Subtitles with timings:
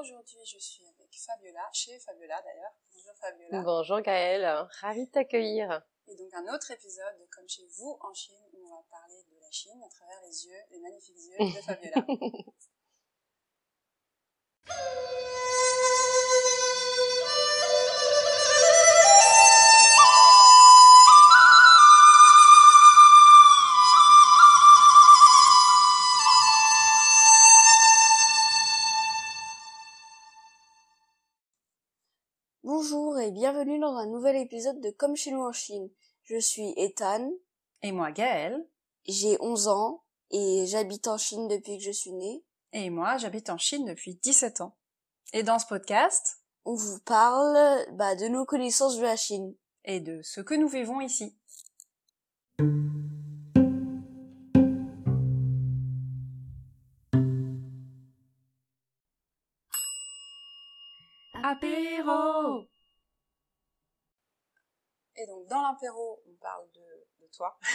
[0.00, 2.72] aujourd'hui je suis avec Fabiola, chez Fabiola d'ailleurs.
[2.92, 3.62] Bonjour Fabiola.
[3.62, 5.82] Bonjour Gaëlle, ravi de t'accueillir.
[6.06, 9.22] Et donc un autre épisode de Comme chez vous en Chine où on va parler
[9.30, 12.06] de la Chine à travers les yeux, les magnifiques yeux de Fabiola.
[33.52, 35.90] bienvenue dans un nouvel épisode de Comme chez nous en Chine.
[36.22, 37.32] Je suis Ethan,
[37.82, 38.64] Et moi Gaëlle.
[39.08, 42.44] j'ai 11 ans et j'habite en Chine depuis que je suis née.
[42.72, 44.76] Et moi j'habite en Chine depuis 17 ans.
[45.32, 47.58] Et dans ce podcast, On vous parle
[47.94, 49.52] bah, de nos connaissances de la Chine.
[49.84, 51.34] et de ce que nous vivons ici.
[61.42, 62.66] Apéro
[65.22, 66.80] Et donc dans l'apéro, on parle de,
[67.24, 67.56] de toi.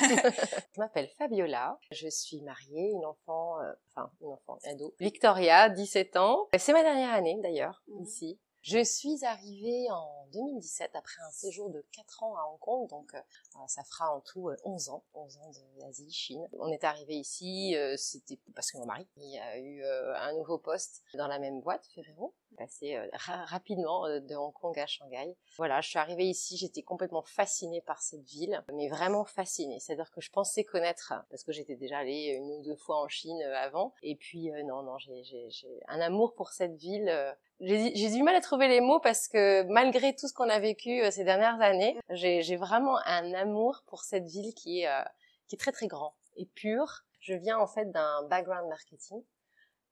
[0.73, 6.17] Je m'appelle Fabiola, je suis mariée, une enfant, euh, enfin une enfant ado, Victoria, 17
[6.17, 6.47] ans.
[6.57, 8.03] C'est ma dernière année d'ailleurs, Mhm.
[8.03, 8.39] ici.
[8.61, 13.13] Je suis arrivée en 2017 après un séjour de 4 ans à Hong Kong, donc
[13.13, 13.19] euh,
[13.67, 16.47] ça fera en tout euh, 11 ans, 11 ans d'Asie, Chine.
[16.59, 20.33] On est arrivé ici, euh, c'était parce que mon mari il a eu euh, un
[20.33, 24.77] nouveau poste dans la même boîte, Ferrero, passé euh, ra- rapidement euh, de Hong Kong
[24.79, 25.35] à Shanghai.
[25.57, 29.79] Voilà, je suis arrivée ici, j'étais complètement fascinée par cette ville, mais vraiment fascinée.
[29.79, 33.07] C'est-à-dire que je pensais connaître, parce que j'étais déjà allée une ou deux fois en
[33.07, 37.09] Chine euh, avant, et puis euh, non, non, j'ai un amour pour cette ville.
[37.09, 40.59] euh, j'ai du mal à trouver les mots parce que malgré tout ce qu'on a
[40.59, 45.03] vécu euh, ces dernières années, j'ai vraiment un amour pour cette ville qui est, euh,
[45.47, 47.05] qui est très très grand et pur.
[47.19, 49.23] Je viens en fait d'un background marketing.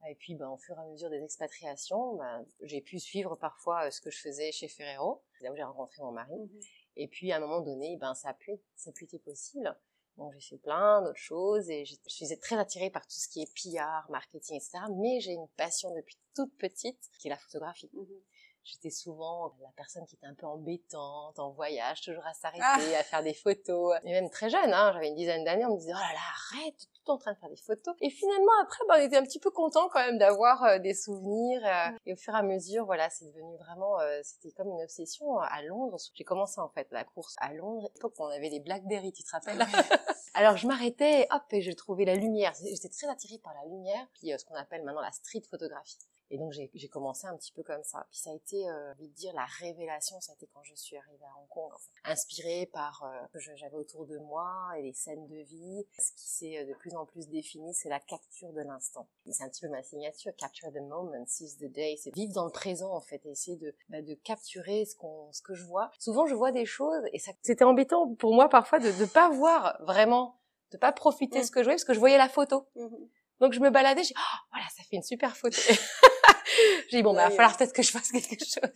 [0.10, 3.86] Et puis, ben, au fur et à mesure des expatriations, ben, j'ai pu suivre parfois
[3.86, 6.52] euh, ce que je faisais chez Ferrero, là où j'ai rencontré mon mari.
[6.98, 9.74] Et puis, à un moment donné, ben, ça a pu, ça a pu être possible.
[10.18, 13.42] Donc, j'ai fait plein d'autres choses et je suis très attirée par tout ce qui
[13.42, 14.80] est PR, marketing, etc.
[14.98, 17.90] Mais j'ai une passion depuis toute petite, qui est la photographie.
[18.64, 22.64] J'étais souvent la personne qui était un peu embêtante, en voyage, toujours à s'arrêter,
[22.96, 23.00] Ah.
[23.00, 23.96] à faire des photos.
[24.04, 26.20] Et même très jeune, hein, j'avais une dizaine d'années, on me disait, oh là là,
[26.58, 27.94] arrête, tu es tout le temps en train de faire des photos.
[28.02, 30.94] Et finalement, après, ben, on était un petit peu content quand même d'avoir euh, des
[30.94, 31.62] souvenirs.
[31.66, 34.82] euh, Et au fur et à mesure, voilà, c'est devenu vraiment, euh, c'était comme une
[34.82, 35.98] obsession à Londres.
[36.14, 37.88] J'ai commencé en fait la course à Londres.
[37.90, 39.60] À l'époque, on avait les Blackberry, tu te rappelles?
[40.36, 42.54] Alors je m'arrêtais, hop, et je trouvais la lumière.
[42.64, 45.98] J'étais très attirée par la lumière, puis euh, ce qu'on appelle maintenant la street photographie.
[46.34, 48.08] Et donc j'ai commencé un petit peu comme ça.
[48.10, 50.74] Puis ça a été, euh, envie de dire, la révélation, ça a été quand je
[50.74, 51.92] suis arrivée à Hong Kong, en fait.
[52.12, 55.86] inspirée par euh, ce que je- j'avais autour de moi et les scènes de vie.
[56.00, 59.08] Ce qui s'est euh, de plus en plus défini, c'est la capture de l'instant.
[59.28, 61.98] Et C'est un petit peu ma signature, capture the moment, seize the day.
[62.02, 65.32] C'est vivre dans le présent en fait, et essayer de, bah, de capturer ce qu'on,
[65.34, 65.92] ce que je vois.
[66.00, 69.30] Souvent je vois des choses et ça, c'était embêtant pour moi parfois de ne pas
[69.30, 70.40] voir vraiment,
[70.72, 72.68] de pas profiter de ce que je voyais parce que je voyais la photo.
[73.40, 75.60] Donc je me baladais, j'ai dit, oh, voilà, ça fait une super photo.
[76.90, 78.72] j'ai dit, bon, bah, il va falloir peut-être que je fasse quelque chose.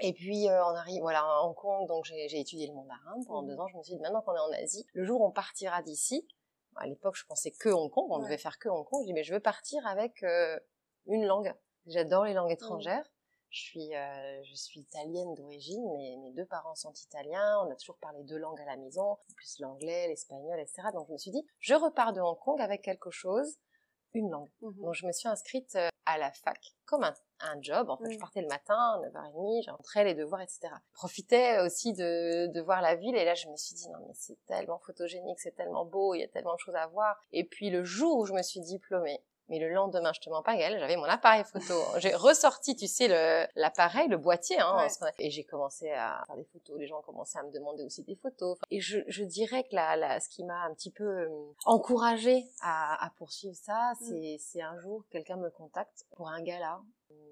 [0.00, 3.14] Et puis, euh, on arrive, voilà, à Hong Kong, donc j'ai j'ai étudié le mandarin
[3.26, 3.48] pendant Mhm.
[3.48, 3.68] deux ans.
[3.68, 6.26] Je me suis dit, maintenant qu'on est en Asie, le jour où on partira d'ici,
[6.76, 8.24] à l'époque, je pensais que Hong Kong, on Ouais.
[8.24, 9.02] devait faire que Hong Kong.
[9.02, 10.58] Je dis, mais je veux partir avec euh,
[11.06, 11.54] une langue.
[11.86, 13.08] J'adore les langues étrangères.
[13.48, 17.60] Je suis, euh, je suis italienne d'origine, mais mes deux parents sont italiens.
[17.64, 20.82] On a toujours parlé deux langues à la maison, en plus l'anglais, l'espagnol, etc.
[20.92, 23.56] Donc je me suis dit, je repars de Hong Kong avec quelque chose,
[24.12, 24.50] une langue.
[24.60, 27.90] Donc je me suis inscrite euh, à la fac comme un, un job.
[27.90, 28.20] En fait, je Mm.
[28.20, 30.60] partais le matin, 9h30, j'entrais les devoirs, etc.
[30.90, 33.98] Je profitais aussi de, de voir la ville et là je me suis dit non
[34.06, 37.20] mais c'est tellement photogénique, c'est tellement beau, il y a tellement de choses à voir.
[37.32, 40.42] Et puis le jour où je me suis diplômée, mais le lendemain, je te mens
[40.42, 41.74] pas, Gaëlle, j'avais mon appareil photo.
[41.98, 43.08] J'ai ressorti, tu sais,
[43.54, 45.10] l'appareil, le, boîtier, hein, Ouais.
[45.18, 46.78] et j'ai commencé à faire des photos.
[46.78, 48.58] Les gens ont commencé à me demander aussi des photos.
[48.70, 51.28] Et je, je dirais que la, la, ce qui m'a un petit peu euh,
[51.64, 56.80] encouragée à, à poursuivre ça, c'est c'est un jour, quelqu'un me contacte pour un gala.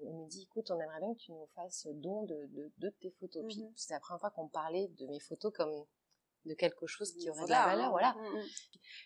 [0.03, 2.89] Il me dit, écoute, on aimerait bien que tu nous fasses don de, de, de
[3.01, 3.43] tes photos.
[3.47, 3.71] Puis Mhm.
[3.75, 5.73] C'était la première fois qu'on me parlait de mes photos comme
[6.45, 7.89] de quelque chose qui aurait de la valeur, hein.
[7.91, 8.43] voilà Mm, mm.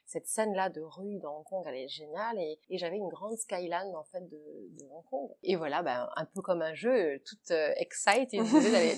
[0.05, 3.37] cette scène-là de rue dans Hong Kong, elle est géniale et, et j'avais une grande
[3.37, 5.29] skyline en fait de, de Hong Kong.
[5.43, 8.41] Et voilà, ben, un peu comme un jeu, toute euh, excited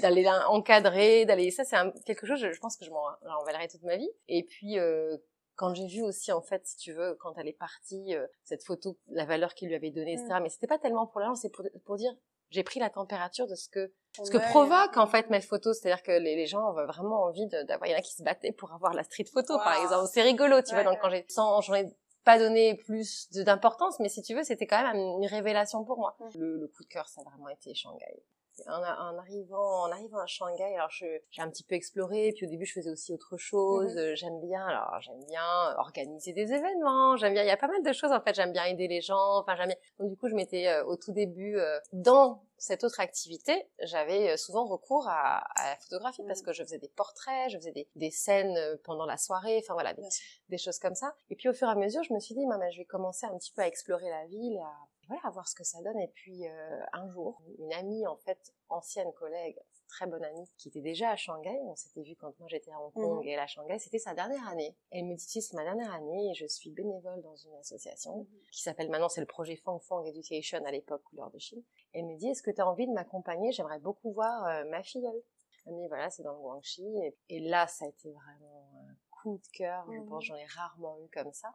[0.02, 3.06] d'aller encadrer, d'aller ça c'est quelque chose, je, je pense que je m'en
[3.40, 4.10] envalerai toute ma vie.
[4.28, 5.18] Et puis euh,
[5.56, 8.64] quand j'ai vu aussi en fait, si tu veux, quand elle est partie, euh, cette
[8.64, 10.40] photo, la valeur qu'il lui avait donnée, etc.
[10.42, 12.14] Mais c'était pas tellement pour l'argent, c'est pour, pour dire
[12.52, 13.92] j'ai pris la température de ce que
[14.24, 17.48] ce que provoque en fait mes photos, c'est-à-dire que les, les gens ont vraiment envie
[17.48, 17.88] d'avoir.
[17.88, 20.10] Il y en a qui se battaient pour avoir la street photo, par exemple.
[20.12, 20.92] C'est rigolo, tu Ouais, vois.
[20.92, 21.00] Donc ouais.
[21.02, 21.86] quand j'ai 100, j'en ai
[22.26, 26.16] pas donné plus d'importance, mais si tu veux, c'était quand même une révélation pour moi.
[26.36, 28.22] Le, le coup de cœur, ça a vraiment été Shanghai.
[28.68, 32.46] En, en arrivant, en arrivant à Shanghai, alors je- j'ai un petit peu exploré, puis
[32.46, 33.94] au début je faisais aussi autre chose.
[33.94, 33.98] Mhm.
[33.98, 37.68] Euh, J'aime bien, alors j'aime bien organiser des événements, j'aime bien, il y a pas
[37.68, 38.36] mal de choses en fait.
[38.36, 39.78] J'aime bien aider les gens, enfin j'aime bien.
[40.00, 44.32] Donc du coup je m'étais euh, au tout début euh, dans cette autre activité, j'avais
[44.34, 46.46] euh, souvent recours à, à la photographie parce Mhm.
[46.46, 49.74] que je faisais des portraits, je faisais des, des scènes euh, pendant la soirée, enfin
[49.74, 50.04] voilà, des,
[50.50, 51.16] des choses comme ça.
[51.32, 53.26] Et puis au fur et à mesure, je me suis dit, maman, je vais commencer
[53.26, 54.72] un petit peu à explorer la ville, à,
[55.12, 56.00] voilà, à voir ce que ça donne.
[56.00, 60.70] Et puis euh, un jour, une amie, en fait, ancienne collègue, très bonne amie, qui
[60.70, 63.28] était déjà à Shanghai, on s'était vu quand moi j'étais à Hong Kong Mhm.
[63.28, 64.76] et elle à Shanghai, c'était sa dernière année.
[64.92, 67.56] Elle me dit, tu sais, c'est ma dernière année et je suis bénévole dans une
[67.56, 68.28] association Mhm.
[68.52, 71.62] qui s'appelle maintenant, c'est le projet Fang Fang Education à l'époque, couleur de Chine.
[71.94, 73.52] Elle me dit, est-ce que tu as envie de m'accompagner?
[73.52, 75.22] J'aimerais beaucoup voir euh, ma filleule.
[75.66, 76.84] Elle me dit, voilà, c'est dans le Guangxi.
[77.04, 79.86] Et, et là, ça a été vraiment un coup de cœur.
[79.92, 80.08] Je Mhm.
[80.08, 81.54] pense j'en ai rarement eu comme ça.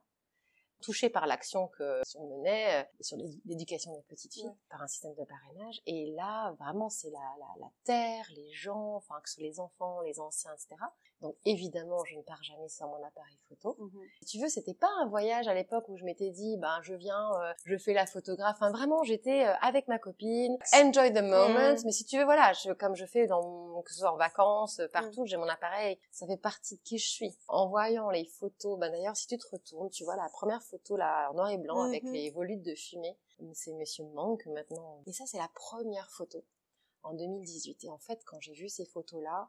[0.82, 4.54] Touchée par l'action que on menait euh, sur l'édu- l'éducation des petites filles Ouais.
[4.68, 5.80] par un système de parrainage.
[5.86, 9.58] Et là, vraiment, c'est la, la, la terre, les gens, enfin, que ce soit les
[9.58, 10.76] enfants, les anciens, etc.
[11.22, 13.74] Donc, évidemment, je ne pars jamais sans mon appareil photo.
[13.78, 14.02] Mhm.
[14.20, 16.92] Si tu veux, c'était pas un voyage à l'époque où je m'étais dit, ben, je
[16.94, 18.56] viens, euh, je fais la photographe.
[18.56, 21.72] Enfin, vraiment, j'étais euh, avec ma copine, enjoy the moment.
[21.72, 21.82] Mhm.
[21.86, 24.16] Mais si tu veux, voilà, je, comme je fais dans, mon- que ce soit en
[24.16, 25.98] vacances, euh, partout, j'ai mon appareil.
[26.12, 27.34] Ça fait partie de qui je suis.
[27.48, 30.96] En voyant les photos, ben d'ailleurs, si tu te retournes, tu vois la première photo
[30.98, 32.12] là, en noir et blanc, avec Mhm.
[32.12, 33.16] les volutes de fumée.
[33.54, 35.02] C'est Monsieur Manque maintenant.
[35.06, 36.44] Et ça, c'est la première photo
[37.02, 37.84] en 2018.
[37.84, 39.48] Et en fait, quand j'ai vu ces photos-là,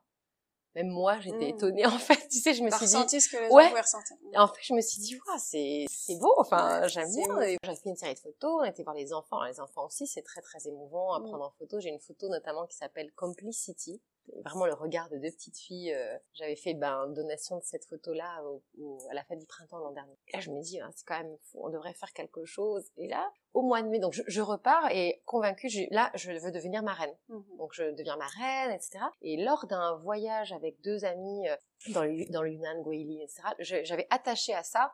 [0.78, 1.56] même moi, j'étais Mhm.
[1.56, 1.84] étonnée.
[1.98, 3.70] En fait, tu sais, je me suis dit, ce que les Ouais.
[3.70, 3.98] gens
[4.36, 7.24] en fait, je me suis dit, ouais, c'est, c'est beau, enfin, Ouais, j'aime bien.
[7.64, 9.44] J'avais fait une série de photos, on était voir les enfants.
[9.44, 11.24] Les enfants aussi, c'est très, très émouvant à Mm.
[11.24, 11.80] prendre en photo.
[11.80, 14.02] J'ai une photo notamment qui s'appelle Complicity.
[14.44, 15.94] Vraiment le regard de deux petites filles.
[15.94, 19.78] euh, J'avais fait ben, donation de cette photo-là au- au- à la fête du printemps
[19.80, 20.18] l'an dernier.
[20.28, 22.86] Et là, je me dis, ah, c'est quand même fou, on devrait faire quelque chose.
[22.98, 26.32] Et là, au mois de mai, donc je, je repars et convaincue, je- là, je
[26.32, 27.16] veux devenir marraine.
[27.30, 27.58] Mhm.
[27.58, 29.00] Donc je deviens marraine, etc.
[29.22, 31.56] Et lors d'un voyage avec deux amis euh,
[31.94, 33.44] dans le, dans le Yunnan, Guili, etc.,
[33.84, 34.92] j'avais attaché à ça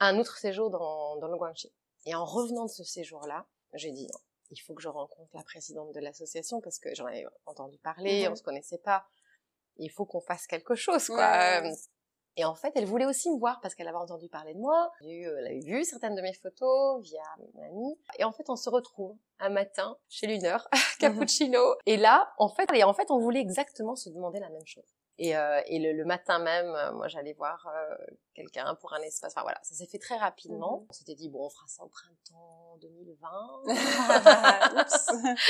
[0.00, 1.72] un autre séjour dans, dans le Guangxi.
[2.06, 4.18] Et en revenant de ce séjour-là, j'ai dit non,
[4.52, 8.24] il faut que je rencontre la présidente de l'association parce que j'en avais entendu parler,
[8.26, 8.32] Mhm.
[8.32, 9.04] on se connaissait pas.
[9.78, 11.60] Il faut qu'on fasse quelque chose, quoi.
[11.62, 11.72] Euh,
[12.36, 14.90] Et en fait, elle voulait aussi me voir parce qu'elle avait entendu parler de moi.
[15.02, 17.98] J'ai eu- Elle avait vu certaines de mes photos via mon amie.
[18.18, 20.66] Et en fait, on se retrouve un matin chez Luneur,
[20.98, 21.60] cappuccino.
[21.84, 24.88] Et là, en fait, et en fait, on voulait exactement se demander la même chose.
[25.24, 27.94] Et, euh, et le, le matin même, euh, moi, j'allais voir euh,
[28.34, 29.32] quelqu'un pour un espace.
[29.36, 30.80] Enfin voilà, ça s'est fait très rapidement.
[30.80, 30.86] Mhm.
[30.90, 34.80] On s'était dit bon, on fera ça au printemps 2020.
[34.80, 35.10] Oups.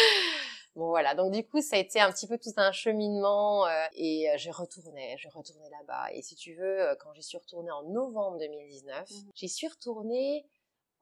[0.75, 3.85] Bon voilà, donc du coup ça a été un petit peu tout un cheminement euh,
[3.95, 6.07] et je retournais, je retournais là-bas.
[6.15, 9.31] Et si tu veux, quand j'y suis retournée en novembre 2019, Mhm.
[9.35, 10.47] j'y suis retournée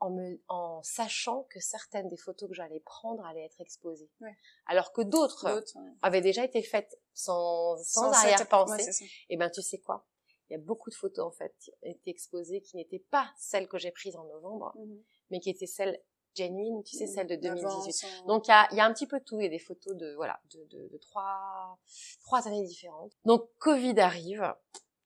[0.01, 4.35] en me, en sachant que certaines des photos que j'allais prendre allaient être exposées, Ouais.
[4.67, 5.93] alors que d'autres ouais.
[6.03, 8.85] avaient déjà été faites sans, sans, cette- arrière-pensée.
[9.05, 10.07] ouais, et ben tu sais quoi?
[10.49, 13.31] Il y a beaucoup de photos en fait qui ont été exposées qui n'étaient pas
[13.39, 15.03] celles que j'ai prises en novembre, Mhm.
[15.31, 16.01] mais qui étaient celles
[16.35, 17.63] genuines, tu sais, celles de 2018.
[18.03, 19.51] D'avance, en- Donc il y a, y a un petit peu tout, il y a
[19.51, 21.79] des photos de voilà de, de, de trois
[22.23, 23.13] trois années différentes.
[23.25, 24.55] Donc Covid arrive.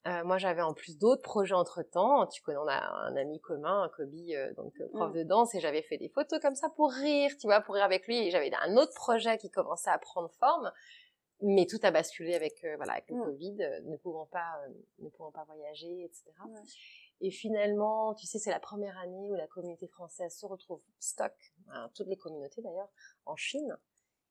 [0.06, 2.26] Euh, moi j'avais en plus d'autres projets entre temps.
[2.26, 5.14] Tu connais, on a un ami commun, Kobe, euh, donc euh, prof Mm.
[5.14, 7.84] de danse, et j'avais fait des photos comme ça pour rire, tu vois, pour rire
[7.84, 8.18] avec lui.
[8.18, 10.70] Et j'avais un autre projet qui commençait à prendre forme,
[11.40, 13.24] mais tout a basculé avec euh, voilà avec le Mm.
[13.24, 14.52] Covid, euh, ne pouvant pas
[14.98, 16.24] ne pouvant pas voyager, etc.
[17.20, 21.32] Et finalement, tu sais, c'est la première année où la communauté française se retrouve stock,
[21.70, 22.90] hein, toutes les communautés d'ailleurs,
[23.24, 23.74] en Chine.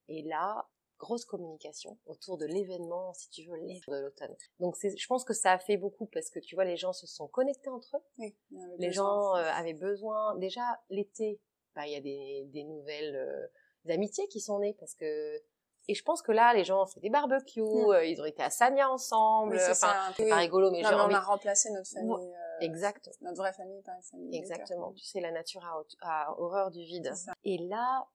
[0.08, 0.68] Et là,
[1.04, 4.34] grosse communication autour de l'événement, si tu veux, de l'automne.
[4.60, 7.06] Donc je pense que ça a fait beaucoup parce que tu vois, les gens se
[7.06, 8.02] sont connectés entre eux.
[8.18, 8.36] Oui,
[8.78, 10.34] Les gens euh, avaient besoin.
[10.36, 11.40] Déjà, l'été,
[11.74, 15.42] bah, il y a des, des nouvelles euh, amitiés qui sont nées parce que.
[15.86, 17.90] Et je pense que là, les gens ont fait des barbecues, Mm.
[17.92, 19.52] euh, ils ont été à Sanya ensemble.
[19.56, 20.12] Oui, c'est enfin, ça.
[20.16, 20.30] c'est Oui.
[20.30, 23.10] pas rigolo, mais Non, genre, mais on a remplacé notre famille, euh, exact.
[23.20, 24.34] notre vraie famille par une famille.
[24.38, 24.92] Exactement.
[24.94, 27.12] Tu sais, la nature a, a horreur du vide.
[27.44, 28.08] Et là,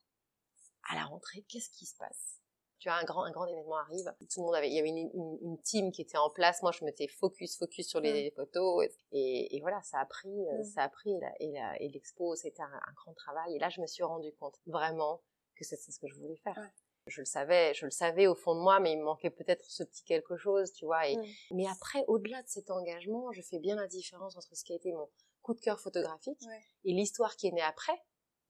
[0.91, 2.39] à la rentrée, qu'est-ce qui se passe?
[2.79, 4.13] Tu as un grand, un grand événement arrive.
[4.33, 6.61] Tout le monde avait, il y avait une, une, une team qui était en place.
[6.61, 8.87] Moi, je m'étais focus, focus sur les photos.
[9.11, 10.63] Et, et voilà, ça a pris, euh, Mm.
[10.63, 11.13] ça a pris.
[11.41, 13.55] Et l'expo, c'était un, un grand travail.
[13.55, 15.21] Et là, je me suis rendu compte vraiment
[15.55, 16.55] que c'est ce que je voulais faire.
[16.57, 16.69] Ouais.
[17.07, 19.65] Je le savais, je le savais au fond de moi, mais il me manquait peut-être
[19.65, 21.07] ce petit quelque chose, tu vois.
[21.09, 21.25] Et, Mm.
[21.51, 24.75] Mais après, au-delà de cet engagement, je fais bien la différence entre ce qui a
[24.77, 25.09] été mon
[25.41, 26.61] coup de cœur photographique Ouais.
[26.85, 27.99] et l'histoire qui est née après,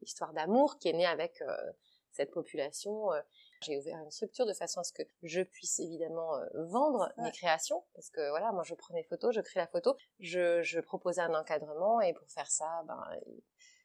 [0.02, 1.56] l'histoire d'amour qui est née avec euh,
[2.12, 3.12] cette population.
[3.14, 3.22] euh,
[3.62, 7.24] j'ai ouvert une structure de façon à ce que je puisse évidemment euh, vendre Ouais.
[7.26, 10.62] mes créations parce que voilà moi je prends mes photos je crée la photo je,
[10.62, 13.02] je proposais un encadrement et pour faire ça ben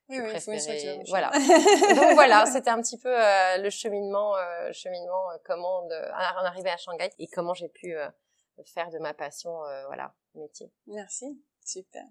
[0.09, 5.31] Oui, je oui, voilà donc voilà c'était un petit peu euh, le cheminement euh, cheminement
[5.31, 7.95] euh, comment de, en arriver à Shanghai et comment j'ai pu
[8.67, 9.53] faire de ma passion
[9.87, 12.05] voilà métier Merci, super.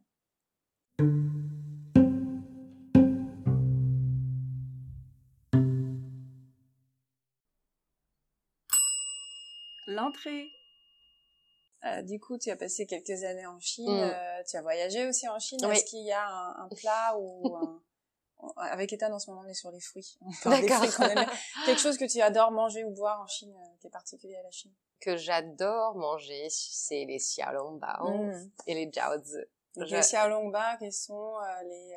[9.88, 10.50] L'entrée.
[11.86, 13.90] Euh, du coup, tu as passé quelques années en Chine.
[13.90, 14.12] Mm.
[14.14, 15.60] euh, tu as voyagé aussi en Chine.
[15.64, 15.72] Oui.
[15.76, 17.82] Est-ce qu'il y a un, un plat ou un...
[18.58, 20.18] Avec Ethan, en ce moment, on est sur les fruits.
[20.46, 20.62] Bien.
[21.66, 24.44] Quelque chose que tu adores manger ou boire en Chine, euh, qui est particulier à
[24.44, 24.72] la Chine?
[25.02, 28.52] que j'adore manger c'est les xiaolongbao Mm.
[28.68, 29.36] et les jiaozi
[29.76, 31.36] Je- les xiaolongbao, qui sont
[31.66, 31.94] les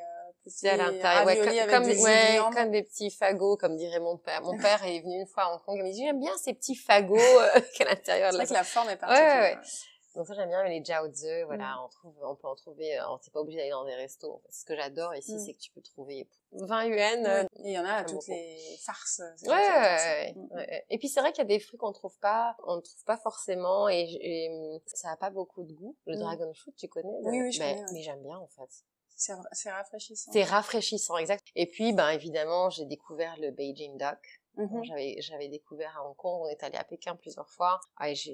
[0.49, 1.37] C'est à l'intérieur, ouais,
[1.67, 4.41] comme, des ouais, comme des petits fagots, comme dirait mon père.
[4.41, 6.53] Mon père est venu une fois à Hong Kong, il m'a dit j'aime bien ces
[6.53, 9.57] petits fagots euh, qu'à l'intérieur C'est de vrai la que la forme est ouais, particulière.
[9.59, 9.67] ouais.
[10.15, 11.83] Donc ça j'aime bien mais les jiaozi, voilà, Mm.
[11.85, 12.97] on trouve, on peut en trouver.
[12.97, 14.31] euh, t'es pas obligé d'aller dans des restos.
[14.31, 14.41] En.
[14.49, 15.39] Ce que j'adore ici, Mm.
[15.45, 17.25] c'est que tu peux trouver 20 yuan.
[17.27, 17.47] euh, Ouais.
[17.65, 18.31] Il y en a à toutes beaucoup.
[18.31, 19.21] les farces.
[19.35, 20.85] c'est Ouais, ouais, ouais, ouais.
[20.89, 23.03] Et puis c'est vrai qu'il y a des fruits qu'on trouve pas, on ne trouve
[23.05, 25.95] pas forcément et, hum, ça a pas beaucoup de goût.
[26.07, 26.19] Le Mm.
[26.19, 27.19] dragon fruit, tu connais?
[27.21, 27.91] Oui, oui, je mais, connais, ouais.
[27.93, 28.69] mais j'aime bien en fait.
[29.17, 30.31] C'est ra- c'est rafraîchissant.
[30.31, 31.43] C'est rafraîchissant, exact.
[31.55, 34.41] Et puis, ben évidemment, j'ai découvert le Beijing Duck.
[34.57, 34.83] Mhm.
[34.85, 36.41] J'avais j'avais découvert à Hong Kong.
[36.43, 37.79] On est allé à Pékin plusieurs fois.
[37.97, 38.31] Ah, je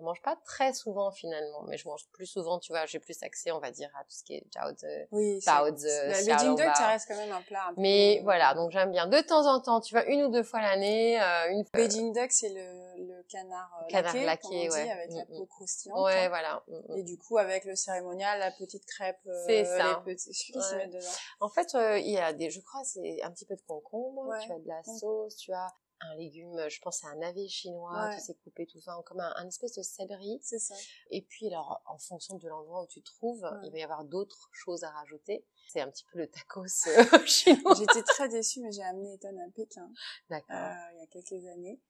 [0.00, 2.58] mange pas très souvent finalement, mais je mange plus souvent.
[2.58, 5.40] Tu vois, j'ai plus accès, on va dire, à tout ce qui est jiaozi, Oui,
[5.44, 7.80] Le Beijing duck, ça reste quand même un plat un peu...
[7.82, 9.06] Mais voilà, donc j'aime bien.
[9.08, 11.64] De temps en temps, tu vois, une ou deux fois l'année, euh, une.
[11.74, 12.87] Beijing duck, c'est le
[13.28, 16.04] canard, euh, Canard laqué, laqué, dit, avec la Mm, peau croustillante.
[16.04, 16.28] Ouais, hein.
[16.28, 16.64] voilà.
[16.68, 16.96] Mm, mm.
[16.96, 20.02] Et du coup, avec le cérémonial, la petite crêpe, euh, C'est ça.
[20.06, 20.76] les petits, s'ils Ouais.
[20.76, 21.06] mettent dedans.
[21.40, 24.26] En fait, euh, il y a des, je crois, c'est un petit peu de concombre,
[24.26, 24.38] Ouais.
[24.40, 24.98] tu as de la Mm.
[24.98, 25.68] sauce, tu as
[26.00, 29.18] un légume, je pense à un navet chinois, tu sais, coupé tout ça, en comme
[29.18, 30.38] un, un espèce de céleri.
[30.44, 30.76] C'est ça.
[31.10, 33.58] Et puis, alors, en fonction de l'endroit où tu te trouves, Ouais.
[33.64, 35.44] il va y avoir d'autres choses à rajouter.
[35.68, 37.74] C'est un petit peu le tacos euh, chinois.
[37.76, 39.90] J'étais très déçue, mais j'ai amené Ethan à Pékin,
[40.30, 40.54] D'accord.
[40.56, 41.80] euh, il y a quelques années.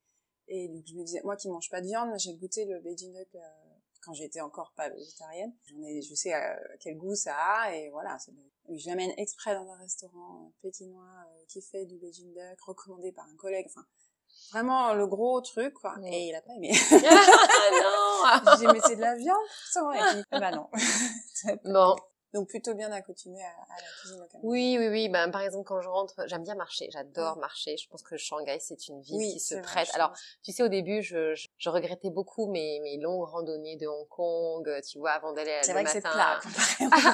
[0.49, 3.12] Et donc, je me disais, moi qui mange pas de viande, j'ai goûté le Beijing
[3.12, 3.38] duck euh,
[4.02, 5.52] quand j'étais encore pas végétarienne.
[5.67, 8.17] J'en ai, je sais euh, quel goût ça a, et voilà.
[8.28, 12.61] le- Je l'amène exprès dans un restaurant euh, pékinois euh, qui fait du Beijing duck,
[12.61, 13.67] recommandé par un collègue.
[13.69, 13.85] Enfin,
[14.52, 15.95] vraiment le gros truc, quoi.
[16.05, 16.71] Et il a pas aimé.
[16.93, 19.37] ah non J'ai mais c'est de la viande,
[19.73, 19.93] pourtant.
[19.93, 20.69] Et puis, bah non.
[21.64, 21.97] Bon,
[22.35, 24.41] Donc plutôt bien accoutumé à, à la cuisine locale.
[24.43, 25.09] oui, oui, oui.
[25.09, 26.89] Ben, par exemple, quand je rentre, j'aime bien marcher.
[26.91, 27.77] J'adore marcher.
[27.77, 29.89] Je pense que Shanghai, c'est une ville Oui, qui se prête.
[29.95, 30.13] Alors.
[30.43, 34.09] Tu sais, au début, je, je, je regrettais beaucoup mes, mes longues randonnées de Hong
[34.09, 36.39] Kong, euh, tu vois, avant d'aller à c'est le vrai que plat.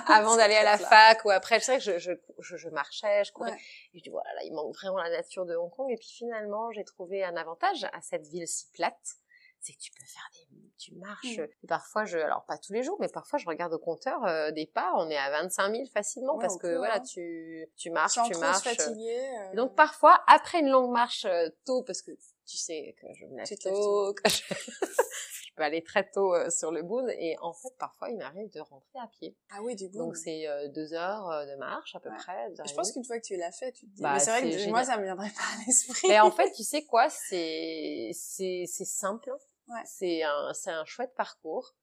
[0.08, 0.86] avant d'aller à la plat.
[0.86, 3.52] fac ou après, c'est vrai que je, je, je, marchais, je courais.
[3.52, 3.58] Ouais.
[3.94, 5.90] Et je dis, voilà, là, il manque vraiment la nature de Hong Kong.
[5.90, 9.16] Et puis finalement, j'ai trouvé un avantage à cette ville si plate.
[9.60, 11.38] C'est que tu peux faire des, tu marches.
[11.38, 11.46] Mm.
[11.62, 14.50] Et parfois, je, alors pas tous les jours, mais parfois je regarde au compteur euh,
[14.50, 17.00] des pas, on est à 25 000 facilement Ouais, parce que voilà, hein.
[17.00, 18.64] tu, tu marches, Sans tu marches.
[18.64, 19.18] se fatiguer.
[19.52, 22.10] euh, donc parfois, après une longue marche euh, tôt, parce que
[22.46, 24.42] tu sais que je me lève tôt, que je...
[25.46, 28.50] je peux aller très tôt euh, sur le bout, et en fait parfois il m'arrive
[28.50, 29.36] de rentrer à pied.
[29.52, 29.98] Ah oui, du coup.
[29.98, 32.16] Donc c'est euh, deux heures euh, de marche à peu Ouais.
[32.18, 32.52] près.
[32.66, 34.02] Je pense qu'une fois que tu l'as fait, tu te dis.
[34.02, 36.08] Bah, mais c'est vrai que moi, ça me viendrait pas à l'esprit.
[36.08, 39.30] Mais en fait, tu sais quoi, c'est c'est c'est simple.
[39.68, 39.82] Ouais.
[39.86, 41.74] C'est un c'est un chouette parcours.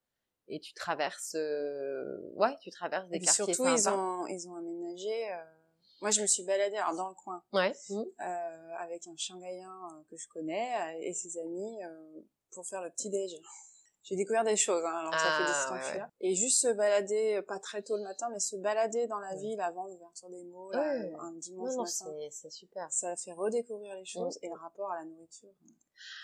[0.48, 4.56] Et tu traverses, euh, ouais, tu traverses des Et quartiers surtout, ils ont, ils ont
[4.56, 5.32] aménagé.
[5.32, 5.36] euh,
[6.00, 7.72] Moi, je me suis baladée alors, dans le coin Ouais.
[7.90, 12.20] euh, avec un Shanghaïen euh, que je connais euh, et ses amis euh,
[12.50, 13.30] pour faire le petit déj.
[14.02, 15.92] J'ai découvert des choses, hein, alors ça fait des Ah, temps que ouais, je suis
[15.94, 15.98] ouais.
[16.00, 16.10] là.
[16.22, 19.60] Et juste se balader, pas très tôt le matin, mais se balader dans la ville
[19.60, 21.92] avant l'ouverture des malls, un dimanche Non, non, matin.
[21.92, 22.90] c'est c'est super.
[22.90, 25.50] Ça fait redécouvrir les choses et le rapport à la nourriture.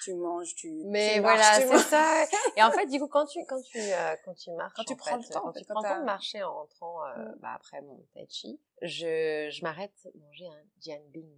[0.02, 0.70] Tu manges, tu.
[0.87, 2.25] Mais tu voilà, marches, c'est ça.
[2.56, 4.92] Et en fait, du coup, quand tu quand tu euh, quand tu marches, Quand tu
[4.92, 7.04] en prends le temps, quand fait, tu quand prends le temps de marcher en rentrant,
[7.04, 7.35] euh, Mm.
[7.40, 11.28] bah après mon tai chi, je je m'arrête manger un jianbing.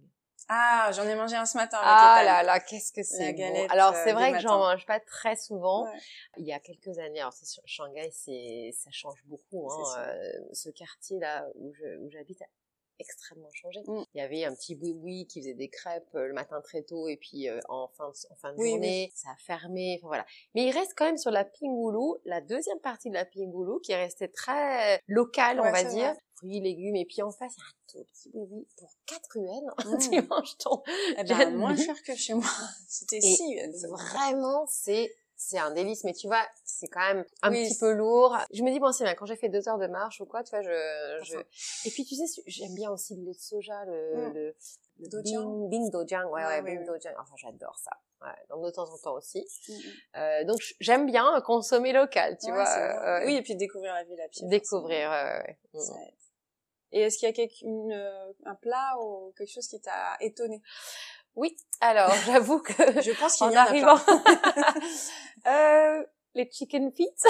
[0.53, 3.67] Ah, j'en ai mangé un ce matin avec Ah là là, qu'est-ce que c'est bon.
[3.69, 5.83] Alors euh, c'est vrai que j'en mange pas très souvent.
[5.85, 5.99] Ouais.
[6.37, 9.71] Il y a quelques années, alors c'est Shanghai, c'est ça change beaucoup.
[9.71, 11.71] Hein, euh, ce quartier là où
[12.09, 12.41] j'habite
[13.01, 13.81] extrêmement changé.
[13.85, 14.03] Mm.
[14.13, 17.07] Il y avait un petit boui-boui qui faisait des crêpes euh, le matin très tôt
[17.09, 19.97] et puis euh, en fin de, en fin de Oui, journée, ça a fermé.
[19.99, 20.25] Enfin voilà.
[20.55, 23.91] Mais il reste quand même sur la Pingoulou, la deuxième partie de la Pingoulou qui
[23.91, 26.11] est restée très locale, on va dire.
[26.13, 26.17] vrai.
[26.37, 29.37] Fruits, légumes et puis en face, il y a un tout petit boui-boui pour 4
[29.37, 29.63] yuan.
[29.85, 29.97] Mm.
[30.09, 30.81] tu manges ton
[31.17, 32.43] Eh ben, moins cher que chez moi.
[32.87, 33.59] C'était si.
[33.59, 37.77] euh, Vraiment, c'est c'est un délice, mais tu vois, c'est quand même un Oui, petit
[37.79, 38.37] peu lourd.
[38.53, 40.43] Je me dis bon, c'est bien quand j'ai fait deux heures de marche ou quoi,
[40.43, 41.37] tu vois, je, je...
[41.87, 44.33] Et puis tu sais, j'aime bien aussi le lait de soja, le, Mm.
[44.33, 44.55] le,
[44.99, 45.67] le Dojang.
[45.67, 46.85] Bing, Bing Dojang, ouais, Ah, ouais, oui, Bing oui.
[46.85, 47.15] Dojang.
[47.19, 47.91] Enfin, j'adore ça.
[48.21, 49.43] Ouais, donc de temps en temps aussi.
[49.67, 49.79] Mm, mm.
[50.17, 52.77] Euh, donc j'aime bien consommer local, tu Ouais, vois.
[52.77, 54.47] euh, oui, et puis découvrir la ville à pied.
[54.47, 55.09] découvrir.
[55.09, 55.81] ouais, ouais, ouais.
[55.83, 55.93] ça.
[56.93, 60.17] Et est-ce qu'il y a quelque, une, euh, un plat ou quelque chose qui t'a
[60.19, 60.61] étonné?
[61.35, 61.55] Oui.
[61.79, 63.99] Alors, j'avoue que Je pense qu'il en y en a arrivant,
[65.47, 66.03] euh,
[66.35, 67.25] les chicken feet.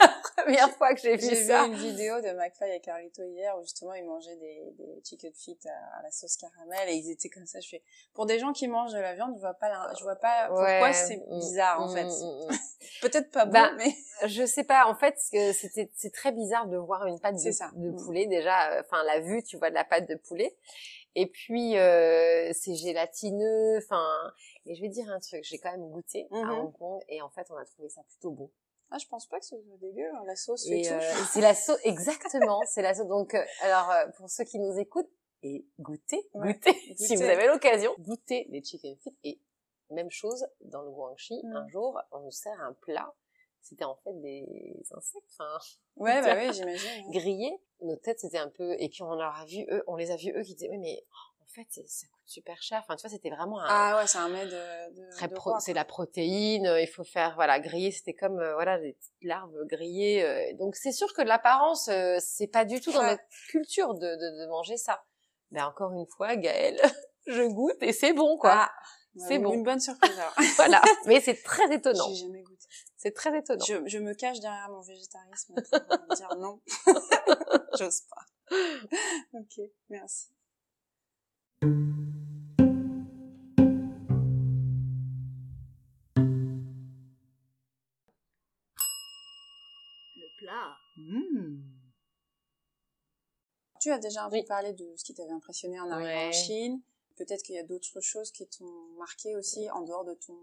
[0.36, 1.64] Première fois que j'ai vu J'ai ça.
[1.64, 5.32] vu une vidéo de McFly et Carlito hier où justement ils mangeaient des, des chicken
[5.34, 7.60] feet à, à la sauce caramel et ils étaient comme ça.
[7.60, 7.82] Je fais
[8.14, 10.46] pour des gens qui mangent de la viande, je vois pas, la- je vois pas
[10.48, 12.04] pourquoi Ouais, c'est mm, bizarre en mm, fait.
[12.04, 12.58] mm.
[13.02, 13.94] Peut-être pas bon, Bah, mais
[14.28, 17.52] Je sais pas, en fait, c'était c'est très bizarre de voir une pâte de, C'est
[17.52, 17.70] ça.
[17.74, 20.56] de poulet déjà, euh, enfin la vue, tu vois, de la pâte de poulet.
[21.14, 24.06] Et puis euh, c'est gélatineux, enfin.
[24.64, 27.28] Et je vais dire un truc, j'ai quand même goûté à Hong Kong et en
[27.30, 28.48] fait on a trouvé ça plutôt bon.
[28.92, 30.08] Ah, je pense pas que ce soit dégueu.
[30.14, 31.00] hein, La sauce Et euh,
[31.32, 33.08] c'est la sauce, exactement, c'est la sauce.
[33.08, 35.10] Donc euh, alors euh, pour ceux qui nous écoutent,
[35.42, 39.14] et goûtez, Ouais, goûtez, si vous avez l'occasion, goûtez les chicken feet.
[39.24, 39.40] Et
[39.90, 41.56] même chose dans le Guangxi, Mm.
[41.56, 43.12] un jour on nous sert un plat.
[43.60, 44.44] C'était en fait des
[44.96, 45.58] insectes, enfin
[45.96, 47.10] Ouais, bah oui, j'imagine.
[47.10, 47.56] grillés.
[47.80, 50.16] Nos têtes c'était un peu et puis on leur a vu eux, on les a
[50.16, 51.04] vus eux qui disaient oui mais
[51.44, 52.80] en fait ça coûte super cher.
[52.82, 55.58] Enfin tu vois c'était vraiment un Ah ouais, c'est un mets de, de, très pro-
[55.60, 56.66] c'est la protéine.
[56.66, 57.90] euh, Il faut faire voilà griller.
[57.90, 60.22] C'était comme euh, voilà des petites larves grillées.
[60.24, 63.10] euh, donc c'est sûr que l'apparence euh, c'est pas du tout dans Ouais.
[63.12, 65.02] notre culture de, de, de manger ça.
[65.50, 66.80] Mais encore une fois Gaëlle,
[67.26, 68.52] je goûte et c'est bon quoi.
[68.68, 68.72] Ah,
[69.28, 69.52] C'est une- bon.
[69.52, 70.34] Une bonne surprise alors.
[70.56, 70.80] Voilà.
[71.06, 72.08] Mais c'est très étonnant.
[72.08, 72.66] J'ai jamais goûté.
[72.96, 73.64] C'est très étonnant.
[73.64, 76.60] Je, je me cache derrière mon végétarisme pour dire non.
[77.78, 78.56] J'ose pas.
[79.34, 80.28] Ok, merci.
[81.62, 81.68] Le
[90.38, 90.76] plat.
[93.80, 94.44] Tu as déjà un peu Oui.
[94.44, 96.28] parlé de ce qui t'avait impressionné en arrivant Ouais.
[96.28, 96.80] en Chine.
[97.16, 100.36] Peut-être qu'il y a d'autres choses qui t'ont marqué aussi en dehors de ton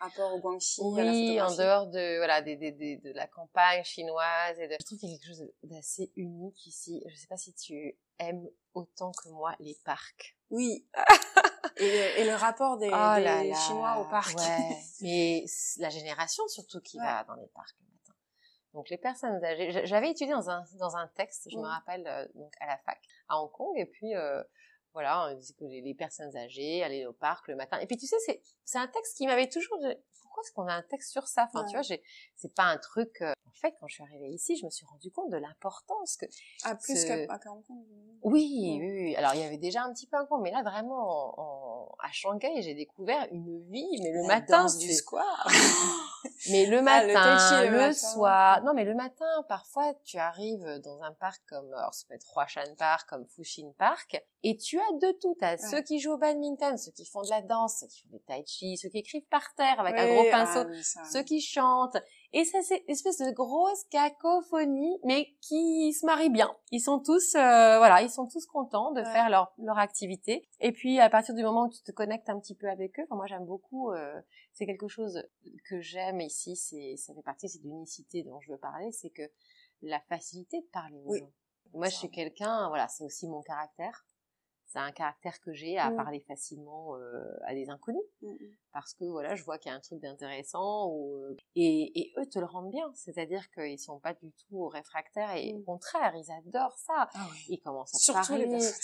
[0.00, 3.26] rapport au Guangxi, à la Oui, en dehors de voilà des, des, des- de la
[3.26, 4.74] campagne chinoise et de...
[4.78, 7.02] je trouve qu'il y a quelque chose d'assez unique ici.
[7.06, 10.36] Je sais pas si tu aimes autant que moi les parcs.
[10.50, 10.86] Oui.
[11.78, 14.36] et, le, et le rapport des, Oh des là là, Chinois au parc.
[14.38, 14.76] Ouais.
[15.00, 15.44] Mais
[15.78, 17.04] la génération surtout qui Ouais.
[17.06, 18.14] va dans les parcs le matin.
[18.72, 21.66] Donc les personnes âgées, j'avais étudié dans un dans un texte, je me Mm.
[21.66, 24.42] rappelle euh, donc à la fac à Hong Kong et puis euh,
[24.92, 27.78] voilà, on disait que les, les personnes âgées allaient au parc le matin.
[27.80, 30.66] Et puis tu sais c'est c'est un texte qui m'avait toujours dit, pourquoi est-ce qu'on
[30.66, 31.44] a un texte sur ça?
[31.48, 31.70] Enfin Ouais.
[31.70, 31.98] tu vois,
[32.36, 33.32] c'est pas un truc euh,
[33.64, 36.26] fait quand je suis arrivée ici, je me suis rendu compte de l'importance que
[36.64, 37.84] Ah, plus Ce- qu'à Hong Kong.
[38.22, 39.16] oui, oui, oui.
[39.16, 41.96] Alors, il y avait déjà un petit peu un coin, mais là, vraiment, en, en-
[42.02, 45.46] à Shanghai, j'ai découvert une vie, mais le La matin, du square.
[46.50, 47.92] mais le Ah, le matin, le, le matin.
[47.94, 48.62] soir.
[48.64, 52.26] Non, mais le matin, parfois, tu arrives dans un parc comme, alors, ça peut être
[52.36, 55.36] Huashan Park, comme Fushin Park, et tu as de tout.
[55.40, 58.08] T'as ceux qui jouent au badminton, ceux qui font de la danse, ceux qui font
[58.10, 60.68] des tai chi, ceux qui écrivent par terre avec un gros ah, pinceau,
[61.10, 61.96] ceux qui chantent.
[62.36, 66.52] Et ça, c'est une espèce de grosse cacophonie, mais qui se marie bien.
[66.72, 69.12] Ils sont tous, euh, voilà, ils sont tous contents de Ouais.
[69.12, 70.48] faire leur, leur activité.
[70.58, 73.04] Et puis, à partir du moment où tu te connectes un petit peu avec eux,
[73.04, 74.20] enfin, moi, j'aime beaucoup, euh,
[74.52, 75.22] c'est quelque chose
[75.70, 79.10] que j'aime ici, c'est, ça fait partie de cette unicité dont je veux parler, c'est
[79.10, 79.22] que
[79.82, 81.20] la facilité de parler aux Oui.
[81.20, 81.30] gens.
[81.72, 84.04] Moi, je suis quelqu'un, voilà, c'est aussi mon caractère.
[84.74, 85.96] C'est un caractère que j'ai à Mm.
[85.96, 88.36] parler facilement euh, à des inconnus Mm, mm.
[88.72, 92.12] parce que voilà, je vois qu'il y a un truc d'intéressant ou euh, et, et
[92.18, 96.12] eux te le rendent bien, c'est-à-dire qu'ils sont pas du tout réfractaires et au contraire,
[96.16, 97.08] ils adorent ça.
[97.14, 97.38] Ah oui.
[97.50, 98.50] Ils commencent à Surtout les parler.
[98.50, 98.80] personnes.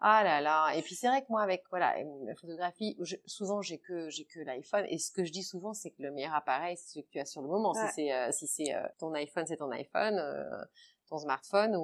[0.00, 3.60] Ah là là, et puis c'est vrai que moi avec voilà la photographie, je- souvent
[3.62, 6.34] j'ai que j'ai que l'iPhone et ce que je dis souvent c'est que le meilleur
[6.34, 7.72] appareil c'est celui que tu as sur le moment.
[7.72, 7.86] Ouais.
[7.88, 10.64] Si c'est euh, si c'est euh, ton iPhone, c'est ton iPhone, euh,
[11.10, 11.80] ton smartphone ou,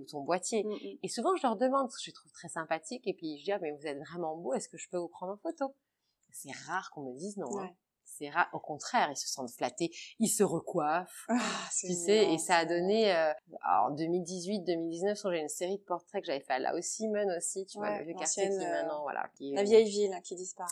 [0.00, 0.64] ou ton boîtier.
[0.64, 0.98] Mm, mm.
[1.02, 3.58] Et souvent, je leur demande, que je trouve très sympathique, et puis je dis, ah,
[3.60, 5.74] mais vous êtes vraiment beau, est-ce que je peux vous prendre en photo?
[6.32, 7.58] C'est rare qu'on me dise non.
[7.60, 7.70] hein.
[8.16, 8.48] C'est rare.
[8.52, 11.26] Au contraire, ils se sentent flattés, ils se recoiffent.
[11.28, 11.38] Ah,
[11.78, 13.32] Tu sais, et ça a donné, euh,
[13.66, 17.64] en 2018, 2019, j'ai une série de portraits que j'avais fait à Lao Simon aussi,
[17.66, 19.28] tu vois, le vieux quartier qui euh, maintenant, voilà.
[19.36, 20.70] Qui La vieille ville hein, qui disparaît.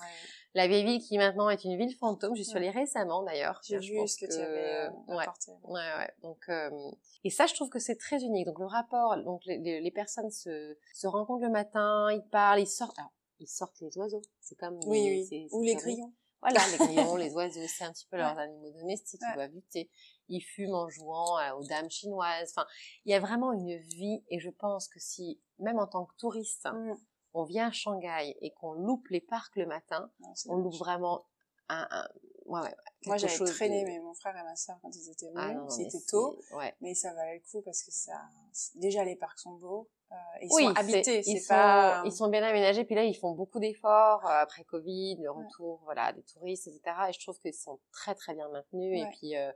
[0.54, 2.34] La vieille ville qui maintenant est une ville fantôme.
[2.34, 3.60] J'y suis allée récemment d'ailleurs.
[3.62, 5.22] J'ai vu ce que, tu avais euh, ouais.
[5.22, 5.52] apporté.
[5.64, 6.10] Ouais, ouais.
[6.22, 6.70] Donc, euh,
[7.24, 8.46] et ça, je trouve que c'est très unique.
[8.46, 12.98] Donc, le rapport, donc les, personnes se, se rencontrent le matin, ils parlent, ils sortent.
[12.98, 14.22] Alors, ils sortent les oiseaux.
[14.40, 15.48] C'est comme Oui, les- oui.
[15.52, 16.12] Ou les grillons.
[16.40, 19.20] Voilà, les grillons, les oiseaux, c'est un petit peu leurs animaux domestiques.
[19.30, 19.90] Ils doivent lutter.
[20.28, 22.52] Ils fument en jouant euh, aux dames chinoises.
[22.54, 22.66] Enfin,
[23.04, 24.22] il y a vraiment une vie.
[24.28, 26.94] Et je pense que si, même en tant que touriste, Mm.
[27.34, 30.76] on vient à Shanghai et qu'on loupe les parcs le matin, Non, c'est on loupe
[30.76, 31.26] vraiment
[31.68, 32.08] un, un
[32.48, 32.74] ouais, ouais,
[33.06, 35.38] Moi, j'avais traîné de- mais mon frère et ma soeur quand ils étaient venus.
[35.40, 36.74] Ah non, mais C'était c'est- tôt, Ouais.
[36.80, 38.20] mais ça valait le coup parce que ça.
[38.76, 39.88] Déjà, les parcs sont beaux.
[40.10, 42.02] euh, ils oui, sont c'est- habités, ils c'est sont, pas.
[42.06, 42.82] ils sont bien aménagés.
[42.86, 45.44] Puis là, ils font beaucoup d'efforts euh, après Covid, le Ouais.
[45.44, 46.80] retour, voilà, des touristes, etc.
[47.10, 48.90] Et je trouve qu'ils sont très très bien maintenus.
[48.90, 49.06] Ouais.
[49.06, 49.52] Et puis euh,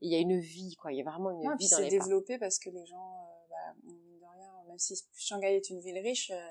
[0.00, 0.92] il y a une vie, quoi.
[0.92, 2.08] Il y a vraiment une Ouais, vie dans c'est les parcs.
[2.08, 5.98] développé parce que les gens, euh, bah, de rien, même si Shanghai est une ville
[5.98, 6.48] riche, euh,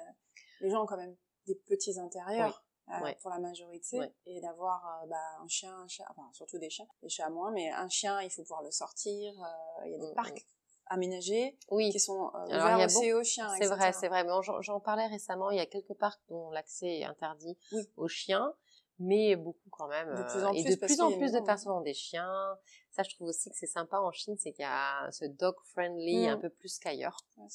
[0.59, 1.15] les gens ont quand même
[1.47, 3.17] des petits intérieurs euh, Ouais.
[3.21, 3.99] pour la majorité.
[3.99, 4.13] Ouais.
[4.25, 7.51] Et d'avoir euh, bah, un chien, un chat, enfin surtout des chiens, des chats moins,
[7.51, 9.33] mais un chien, il faut pouvoir le sortir.
[9.41, 10.45] euh, Il y a des Mm, parcs
[10.87, 13.49] aménagés Oui, qui sont ouverts aussi aux chiens.
[13.57, 14.23] c'est vrai, c'est vrai.
[14.23, 15.49] Mais j'en j'en parlais récemment.
[15.49, 17.89] Il y a quelques parcs dont l'accès est interdit Oui.
[17.97, 18.53] aux chiens,
[18.99, 20.07] mais beaucoup quand même.
[20.15, 21.93] De euh, plus en et plus, de parce plus en plus de personnes ont des
[21.93, 22.57] chiens.
[22.91, 25.55] Ça, je trouve aussi que c'est sympa en Chine, c'est qu'il y a ce dog
[25.65, 26.29] friendly Mm.
[26.31, 27.17] un peu plus qu'ailleurs.
[27.37, 27.47] Ouais.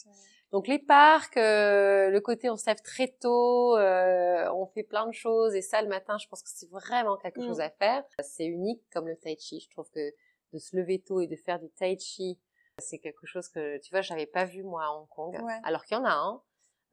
[0.52, 5.06] Donc les parcs, euh, le côté on se lève très tôt, euh, on fait plein
[5.06, 7.46] de choses et ça le matin, je pense que c'est vraiment quelque Mm.
[7.46, 8.04] chose à faire.
[8.22, 9.60] C'est unique comme le tai chi.
[9.60, 10.10] Je trouve que
[10.52, 12.38] de se lever tôt et de faire du tai chi,
[12.78, 15.40] c'est quelque chose que tu vois, j'avais pas vu moi à Hong Kong.
[15.42, 15.58] Ouais.
[15.64, 16.42] Alors qu'il y en a un.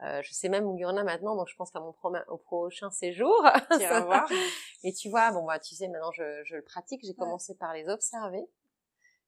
[0.03, 1.91] Euh, je sais même où il y en a maintenant, donc je pense qu'à mon
[1.91, 3.43] pro- au prochain séjour.
[3.71, 4.29] Tu iras voir.
[4.83, 7.01] Et tu vois, bon bah tu sais, maintenant je, je le pratique.
[7.03, 7.15] J'ai Ouais.
[7.15, 8.45] commencé par les observer.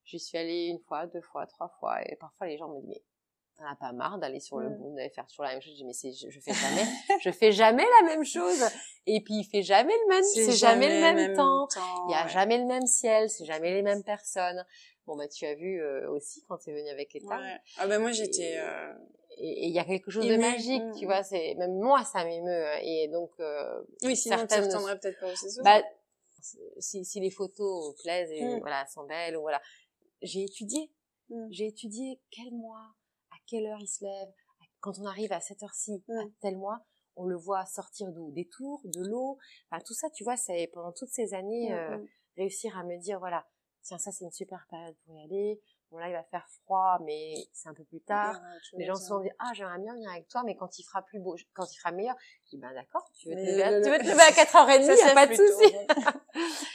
[0.04, 2.88] J'y suis allée une fois, deux fois, trois fois, et parfois les gens me disent
[2.88, 3.02] mais
[3.56, 4.76] t'en as pas marre d'aller sur le Mm.
[4.78, 5.72] bout, d'aller faire toujours la même chose?
[5.72, 6.84] Je dis mais c'est, je, je fais jamais,
[7.20, 8.62] je fais jamais la même chose.
[9.06, 11.66] Et puis il fait jamais le même, c'est jamais, le même, temps.
[12.08, 12.28] Il y a ouais.
[12.30, 14.64] jamais le même ciel, c'est jamais les mêmes personnes.
[15.06, 17.36] Bon bah tu as vu euh, aussi quand tu es venu avec Eta.
[17.36, 17.56] Ouais.
[17.78, 18.54] Ah ben moi j'étais.
[18.58, 18.92] euh,
[19.42, 21.08] Et il y a quelque chose de magique, Mm, tu mm.
[21.08, 21.22] vois.
[21.22, 22.66] C'est même moi ça m'émeut.
[22.66, 22.78] hein.
[22.82, 25.62] Et donc euh, Oui, sinon tu certaines- retournerais peut-être pas au CESO.
[25.62, 25.82] bah,
[26.78, 28.60] si, si les photos plaisent et Mm.
[28.60, 29.60] voilà sont belles ou voilà
[30.22, 30.90] j'ai étudié
[31.30, 31.46] Mm.
[31.50, 32.86] j'ai étudié quel mois
[33.30, 34.28] à quelle heure il se lève
[34.80, 36.80] quand on arrive à cette heure-ci à tel mois
[37.16, 38.30] on le voit sortir d'où?
[38.32, 39.38] Des tours de l'eau?
[39.70, 41.98] Enfin tout ça tu vois c'est pendant toutes ces années euh,
[42.36, 43.46] réussir à me dire voilà
[43.82, 46.98] tiens ça c'est une super période pour y aller bon là il va faire froid
[47.04, 48.40] mais c'est un peu plus tard
[48.74, 49.06] les gens ça.
[49.06, 51.66] souvent disent ah j'aimerais bien venir avec toi mais quand il fera plus beau quand
[51.72, 54.02] il fera meilleur je dis ben d'accord tu veux te lever à, tu veux te
[54.04, 55.74] lever à 4h30 Ça, y a pas de souci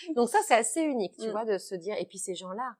[0.15, 1.31] donc ça, c'est assez unique, tu Mm.
[1.31, 1.95] vois, de se dire.
[1.97, 2.75] Et puis ces gens-là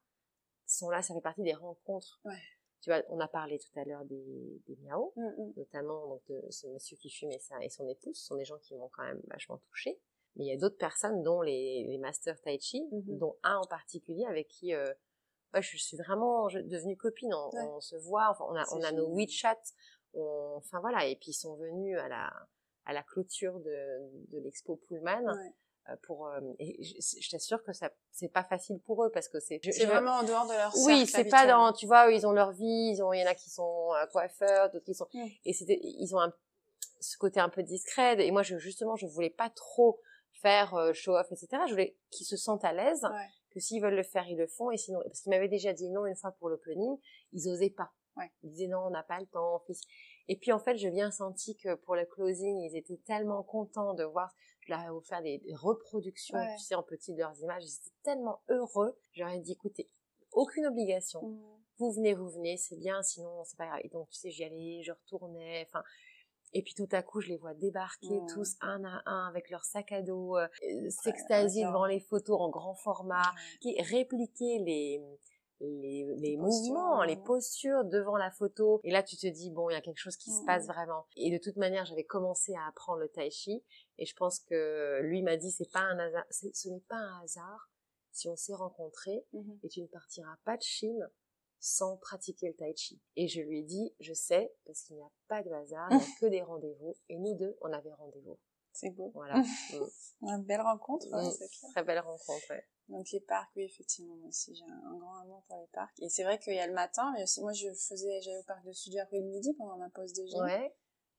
[0.67, 2.19] sont là, ça fait partie des rencontres.
[2.25, 2.35] Ouais.
[2.81, 5.53] Tu vois, on a parlé tout à l'heure des, des miaos, Mm, mm.
[5.57, 8.17] notamment donc de ce monsieur qui fume et, sa- et son épouse.
[8.17, 9.99] Ce sont des gens qui m'ont quand même vachement touchée.
[10.35, 13.17] Mais il y a d'autres personnes, dont les, les masters tai chi, Mhm.
[13.17, 14.93] dont un en particulier avec qui euh,
[15.55, 17.33] ouais, je suis vraiment devenue copine.
[17.33, 17.63] On, Ouais.
[17.75, 19.07] on se voit, enfin, on a, on a nos.
[19.15, 19.57] WeChat.
[20.13, 22.31] on- Enfin voilà, et puis ils sont venus à la
[22.85, 23.99] à la clôture de,
[24.31, 25.53] de l'expo Pullman Ouais.
[25.89, 29.27] euh, pour euh, et je, je t'assure que ça c'est pas facile pour eux parce
[29.27, 32.27] que c'est C'est vraiment en dehors de leur oui c'est pas dans tu vois ils
[32.27, 34.93] ont leur vie ils ont il y en a qui sont euh, coiffeurs d'autres qui
[34.93, 35.07] sont
[35.45, 36.31] et c'était ils ont un,
[37.01, 39.99] ce côté un peu discret et moi je justement je voulais pas trop
[40.45, 43.27] faire euh, show off etc je voulais qu'ils se sentent à l'aise Ouais.
[43.51, 45.89] que s'ils veulent le faire ils le font et sinon parce qu'ils m'avaient déjà dit
[45.89, 46.97] non une fois pour l'opening
[47.33, 48.31] ils osaient pas Ouais.
[48.43, 49.61] ils disaient non on n'a pas le temps
[50.27, 53.93] et puis en fait je viens senti que pour le closing ils étaient tellement contents
[53.95, 56.55] de voir je leur ai offert des, des reproductions Ouais.
[56.57, 59.53] tu sais en petit de leurs images ils étaient tellement heureux je leur ai dit
[59.53, 59.89] écoutez
[60.31, 61.41] aucune obligation Mm.
[61.79, 63.81] vous venez, vous venez, c'est bien, sinon c'est pas grave.
[63.83, 65.83] Et donc, tu sais, j'y allais, je retournais, enfin.
[66.57, 68.25] Et puis tout à coup, je les vois débarquer Ouais.
[68.33, 72.39] tous un à un avec leur sac à dos, euh, Ouais, s'extasier devant les photos
[72.39, 73.57] en grand format, Ouais.
[73.61, 75.01] qui- répliquer les
[75.61, 78.81] les, les mouvements, les postures devant la photo.
[78.83, 81.05] Et là, tu te dis bon, il y a quelque chose qui se passe vraiment.
[81.15, 83.63] Et de toute manière, j'avais commencé à apprendre le tai chi,
[83.97, 87.21] et je pense que lui m'a dit c'est pas un hasard, ce n'est pas un
[87.23, 87.69] hasard
[88.11, 89.59] si on s'est rencontrés Mhm.
[89.63, 91.09] et tu ne partiras pas de Chine
[91.67, 93.01] sans pratiquer le tai chi.
[93.15, 95.97] Et je lui ai dit, je sais, parce qu'il n'y a pas de hasard, il
[95.97, 96.95] n'y a que des rendez-vous.
[97.09, 98.37] Et nous deux, on avait rendez-vous.
[98.71, 99.11] C'est beau.
[99.15, 99.41] Voilà.
[100.21, 100.27] Mm.
[100.29, 101.31] Une belle rencontre, ouais, Mm.
[101.31, 101.71] c'est clair.
[101.71, 102.49] Très belle rencontre.
[102.51, 102.63] ouais.
[102.87, 105.93] Donc les parcs, oui, effectivement, moi aussi, j'ai un, un grand amour pour les parcs.
[106.01, 108.43] Et c'est vrai qu'il y a le matin, mais aussi, moi, je faisais, j'allais au
[108.43, 110.41] parc de Sud-Rue le midi pendant ma pause déjeuner.
[110.43, 110.75] Ouais.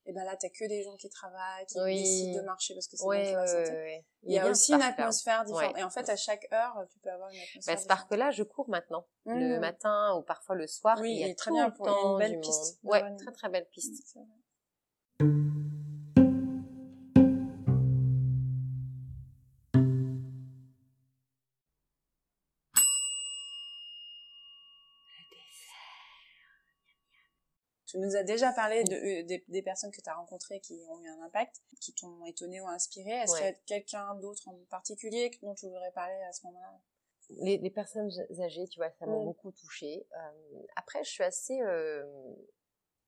[0.08, 1.96] Et ben là, t'as que des gens qui travaillent, qui Oui.
[1.98, 4.04] décident de marcher parce que c'est Ouais, ouais, ouais.
[4.22, 5.76] Il y a aussi une atmosphère différente.
[5.78, 7.88] Et en fait, à chaque heure, tu peux avoir une atmosphère Bah, ce différente.
[8.08, 9.06] parc-là, je cours maintenant.
[9.24, 9.60] Le Mhm.
[9.60, 10.96] matin ou parfois le soir.
[11.00, 14.16] Oui, il y a très bien pour- une belle piste Ouais, très très belle piste.
[27.96, 30.74] Tu nous as déjà parlé de, euh, des, des personnes que tu as rencontrées qui
[30.90, 33.10] ont eu un impact, qui t'ont étonné ou inspiré.
[33.10, 33.38] Est-ce Ouais.
[33.38, 36.78] qu'il y a quelqu'un d'autre en particulier dont tu voudrais parler à ce moment-là?
[37.30, 39.24] Les, les personnes âgées, tu vois, ça m'a Mm.
[39.24, 40.06] beaucoup touchée.
[40.14, 42.04] Euh, après, je suis assez euh,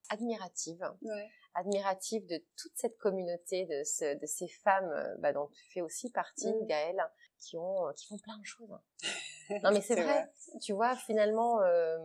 [0.08, 0.82] admirative.
[1.02, 1.28] Ouais.
[1.54, 6.10] admirative de toute cette communauté, de, ce, de ces femmes bah, dont tu fais aussi
[6.10, 6.66] partie, Mm.
[6.66, 7.02] Gaëlle,
[7.40, 8.70] qui, ont, qui font plein de choses.
[9.62, 10.30] Non mais c'est vrai.
[10.62, 11.98] tu vois, finalement, euh,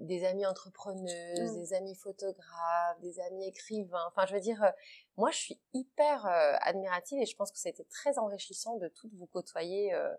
[0.00, 1.54] des amis entrepreneuses, Mm.
[1.60, 4.04] des amis photographes, des amis écrivains.
[4.08, 4.70] Enfin, je veux dire, euh,
[5.16, 8.76] moi, je suis hyper euh, admirative et je pense que ça a été très enrichissant
[8.76, 10.14] de toutes vous côtoyer euh,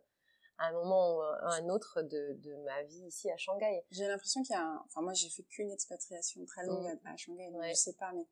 [0.58, 3.84] à un moment ou à un autre de, de ma vie ici à Shanghai.
[3.92, 4.84] J'ai l'impression qu'il y a un...
[4.86, 7.08] Enfin, moi, j'ai fait qu'une expatriation très longue Mm.
[7.08, 7.70] à Shanghai, donc Ouais.
[7.70, 8.26] je sais pas, mais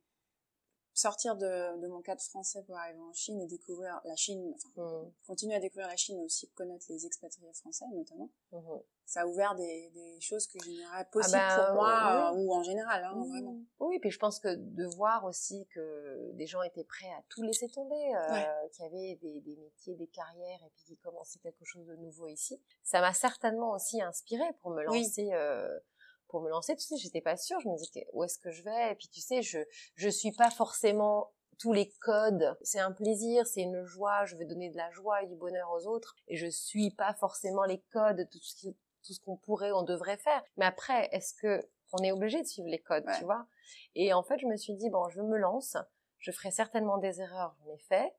[0.94, 4.70] sortir de, de mon cadre français pour arriver en Chine et découvrir la Chine, enfin,
[4.76, 8.82] Mhm, continuer à découvrir la Chine mais aussi connaître les expatriés français, notamment, mhm.
[9.06, 12.00] ça a ouvert des, des choses que j'ignorais possibles ben, pour moi,
[12.34, 12.38] oui.
[12.38, 13.30] euh, ou en général, hein, Mhm.
[13.30, 13.56] vraiment.
[13.80, 17.42] Oui, puis je pense que de voir aussi que des gens étaient prêts à tout
[17.44, 18.48] laisser tomber, euh, Ouais.
[18.74, 21.96] qu'il y avait des, des métiers, des carrières, et puis qui commençaient quelque chose de
[21.96, 25.04] nouveau ici, ça m'a certainement aussi inspiré pour me Oui.
[25.04, 25.30] lancer.
[25.34, 25.80] euh,
[26.30, 27.60] pour me lancer, tu sais, j'étais pas sûre.
[27.60, 28.92] Je me disais où est-ce que je vais?
[28.92, 29.60] Et puis tu sais, je
[29.96, 32.58] je suis pas forcément tous les codes.
[32.62, 34.26] C'est un plaisir, c'est une joie.
[34.26, 36.16] Je veux donner de la joie et du bonheur aux autres.
[36.28, 38.74] Et je suis pas forcément les codes, tout ce qui,
[39.06, 40.42] tout ce qu'on pourrait, on devrait faire.
[40.58, 43.18] Mais après, est-ce que on est obligé de suivre les codes, Ouais.
[43.18, 43.48] tu vois?
[43.96, 45.76] Et en fait, je me suis dit bon, je me lance.
[46.20, 47.56] Je ferai certainement des erreurs.
[47.66, 48.14] J'en ai fait.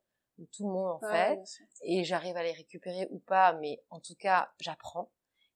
[0.53, 1.43] Tout le monde en Ouais, fait
[1.83, 5.11] et j'arrive à les récupérer ou pas, mais en tout cas, j'apprends.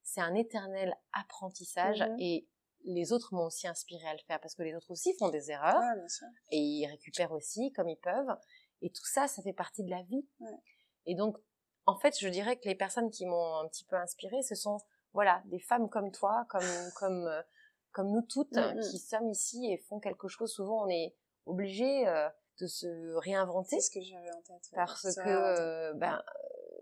[0.04, 2.16] C'est un éternel apprentissage Mhm.
[2.20, 2.46] et
[2.84, 5.50] les autres m'ont aussi inspiré à le faire parce que les autres aussi font des
[5.50, 6.26] erreurs Ouais, bien sûr.
[6.50, 8.36] et ils récupèrent aussi comme ils peuvent.
[8.82, 10.28] Et tout ça, ça fait partie de la vie.
[10.40, 10.50] Ouais.
[11.06, 11.36] Et donc,
[11.86, 14.78] en fait, je dirais que les personnes qui m'ont un petit peu inspirée, ce sont,
[15.14, 16.60] voilà, des femmes comme toi, comme,
[16.98, 17.42] comme, euh,
[17.92, 18.80] comme nous toutes, Mhm.
[18.90, 20.52] qui sommes ici et font quelque chose.
[20.52, 21.14] Souvent, on est
[21.46, 22.28] obligé euh,
[22.60, 24.62] de se réinventer C'est ce que j'avais en tête.
[24.72, 24.76] ouais.
[24.76, 26.22] parce que euh, ben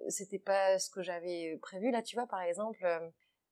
[0.08, 1.90] c'était pas ce que j'avais prévu.
[1.90, 3.08] Là tu vois par exemple euh,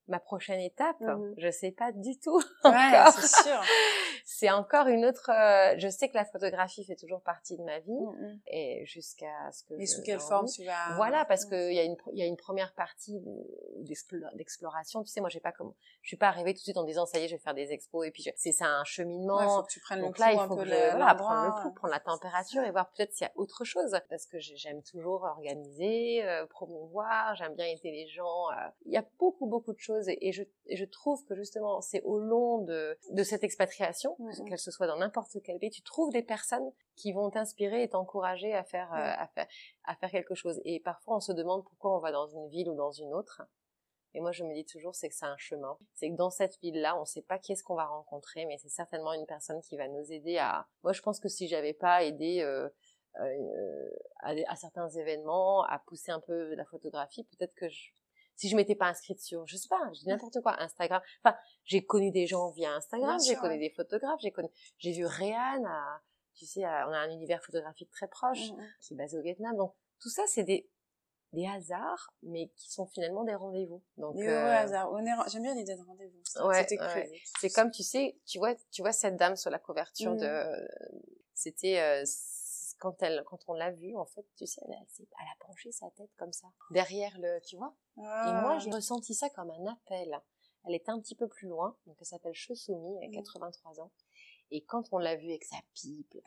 [0.09, 1.35] ma prochaine étape Mhm.
[1.39, 3.61] je sais pas du tout Ouais, c'est sûr.
[4.25, 7.79] c'est encore une autre euh, je sais que la photographie fait toujours partie de ma
[7.79, 8.41] vie Mhm.
[8.49, 10.95] et jusqu'à ce que Mais sous quelle forme tu vas...
[10.97, 14.35] voilà parce que il y a une il y a une première partie de- d'explo-
[14.35, 16.85] d'exploration tu sais moi j'ai pas comme je suis pas arrivée tout de suite en
[16.85, 18.85] disant ça y est je vais faire des expos et puis je- c'est ça un
[18.85, 21.45] cheminement Ouais, faut que tu prennes donc le là, il faut que je, voilà, prendre
[21.57, 23.97] le pouls, prendre la température et voir peut-être s'il y a autre chose.
[24.09, 28.51] Parce que j'ai- j'aime toujours organiser, euh, promouvoir, j'aime bien aider les gens.
[28.51, 28.69] euh.
[28.87, 31.81] Il y a beaucoup, beaucoup de choses et, et je, et je trouve que justement,
[31.81, 35.83] c'est au long de, de cette expatriation, qu'elle se soit dans n'importe quel pays, tu
[35.83, 39.15] trouves des personnes qui vont t'inspirer et t'encourager à faire, euh, Ouais.
[39.19, 39.47] à faire,
[39.85, 40.61] à faire quelque chose.
[40.65, 43.43] Et parfois, on se demande pourquoi on va dans une ville ou dans une autre.
[44.15, 45.79] Et moi, je me dis toujours, c'est que c'est un chemin.
[45.95, 48.59] C'est que dans cette ville-là, on ne sait pas qui est-ce qu'on va rencontrer, mais
[48.59, 50.67] c'est certainement une personne qui va nous aider à.
[50.83, 52.69] Moi, je pense que si j'avais pas aidé euh,
[53.21, 57.91] euh, à, à certains événements, à pousser un peu la photographie, peut-être que je...
[58.41, 61.03] si je m'étais pas inscrite sur, je sais pas, je dis n'importe quoi, Instagram.
[61.23, 63.59] Enfin, j'ai connu des gens via Instagram, j'ai connu ouais.
[63.59, 64.49] des photographes, j'ai connu,
[64.79, 66.01] j'ai vu Réan, à-
[66.35, 68.67] tu sais, à- on a un univers photographique très proche Mhm.
[68.81, 69.57] qui est basé au Vietnam.
[69.57, 70.69] Donc tout ça, c'est des
[71.33, 73.81] des hasards, mais qui sont finalement des rendez-vous.
[73.99, 74.91] Donc Des euh, hasards.
[75.29, 76.19] J'aime bien l'idée de rendez-vous.
[76.45, 77.23] Ouais, C'était ouais.
[77.39, 80.69] c'est comme tu sais, tu vois, tu vois cette dame sur la couverture de,
[81.35, 82.03] c'était euh,
[82.81, 85.47] quand elle, quand on l'a vue, en fait, tu sais, elle, elle, s'est- elle a
[85.47, 87.75] penché sa tête comme ça derrière le, tu vois.
[87.97, 88.41] Et Ah.
[88.43, 90.21] moi, j'ai ressenti ça comme un appel.
[90.67, 93.15] Elle était un petit peu plus loin, donc elle s'appelle Chesumi, elle a Mhm.
[93.15, 93.93] 83 ans.
[94.51, 96.21] Et quand on l'a vue avec sa pipe, là,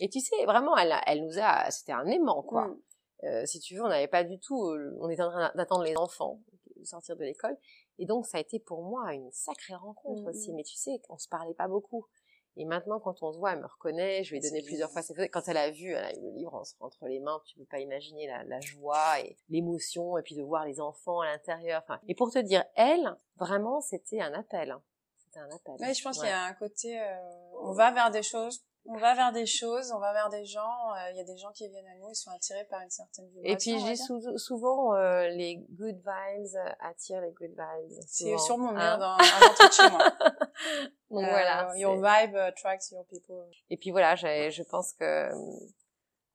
[0.00, 2.66] et tu sais, vraiment, elle, elle nous a, c'était un aimant, quoi.
[2.68, 2.82] Mhm.
[3.24, 4.56] Euh, si tu veux, on n'avait pas du tout,
[5.00, 6.40] on était en train d'attendre les enfants
[6.76, 7.56] de sortir de l'école.
[7.98, 10.28] Et donc, ça a été pour moi une sacrée rencontre Mhm.
[10.28, 10.52] aussi.
[10.54, 12.06] Mais tu sais, on se parlait pas beaucoup.
[12.56, 14.22] Et maintenant, quand on se voit, elle me reconnaît.
[14.24, 15.28] Je lui ai donné plusieurs fois ses photos.
[15.32, 17.40] Quand elle a vu, elle a eu le livre en- entre les mains.
[17.46, 20.18] Tu peux pas imaginer la, la joie et l'émotion.
[20.18, 21.82] Et puis de voir les enfants à l'intérieur.
[21.84, 24.70] Enfin, et pour te dire, elle, vraiment, c'était un appel.
[24.70, 24.82] hein.
[25.24, 25.74] C'était un appel.
[25.80, 26.24] Ouais, je pense Ouais.
[26.26, 27.16] qu'il y a un côté, euh,
[27.62, 30.60] on va vers des choses, on va vers des choses, on va vers des gens.
[30.94, 32.90] euh, Il y a des gens qui viennent à nous, ils sont attirés par une
[32.90, 33.52] certaine vibration.
[33.52, 37.98] Et puis j'ai sou- souvent euh, les good vibes euh, attirent les good vibes.
[38.06, 38.24] C'est
[38.58, 38.98] mon mur hein?
[38.98, 39.98] dans un moi.
[41.10, 41.70] Donc Euh, voilà.
[41.76, 43.44] Your c'est- vibe attracts your people.
[43.70, 44.16] Et puis voilà,
[44.50, 45.34] je pense que euh,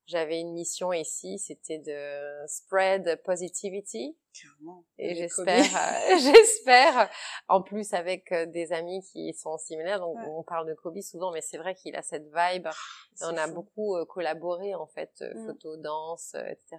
[0.07, 4.17] j'avais une mission ici, c'était de spread positivity.
[4.33, 4.83] Clairement.
[4.97, 5.63] Et j'espère,
[6.11, 7.09] euh, j'espère,
[7.47, 9.99] en plus avec euh, des amis qui sont similaires.
[9.99, 10.25] Donc Ouais.
[10.27, 12.67] on parle de Kobe souvent, mais c'est vrai qu'il a cette vibe.
[13.15, 15.47] C'est on a beaucoup euh, collaboré en fait, euh, Mm.
[15.47, 16.77] photo, danse, etc.